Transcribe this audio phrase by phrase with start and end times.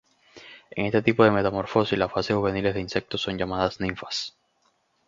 [0.71, 4.35] En este tipo de metamorfosis las fases juveniles de insectos son llamadas ninfas.